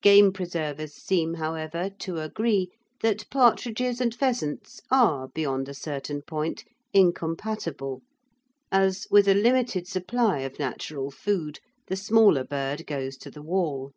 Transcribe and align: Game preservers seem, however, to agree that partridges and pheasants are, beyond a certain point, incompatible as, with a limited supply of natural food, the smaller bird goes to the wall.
Game 0.00 0.32
preservers 0.32 0.94
seem, 0.94 1.34
however, 1.34 1.90
to 1.98 2.20
agree 2.20 2.70
that 3.02 3.28
partridges 3.30 4.00
and 4.00 4.14
pheasants 4.14 4.80
are, 4.92 5.26
beyond 5.26 5.68
a 5.68 5.74
certain 5.74 6.22
point, 6.22 6.62
incompatible 6.92 8.02
as, 8.70 9.08
with 9.10 9.26
a 9.26 9.34
limited 9.34 9.88
supply 9.88 10.38
of 10.42 10.60
natural 10.60 11.10
food, 11.10 11.58
the 11.88 11.96
smaller 11.96 12.44
bird 12.44 12.86
goes 12.86 13.16
to 13.16 13.28
the 13.28 13.42
wall. 13.42 13.90